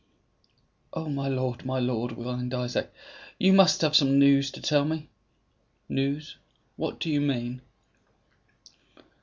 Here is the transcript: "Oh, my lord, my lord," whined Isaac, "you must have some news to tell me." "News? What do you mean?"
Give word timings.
"Oh, 0.93 1.07
my 1.09 1.27
lord, 1.27 1.63
my 1.63 1.77
lord," 1.79 2.13
whined 2.13 2.55
Isaac, 2.55 2.91
"you 3.37 3.53
must 3.53 3.81
have 3.81 3.95
some 3.95 4.17
news 4.17 4.49
to 4.49 4.59
tell 4.59 4.83
me." 4.83 5.09
"News? 5.87 6.37
What 6.75 6.99
do 6.99 7.07
you 7.11 7.21
mean?" 7.21 7.61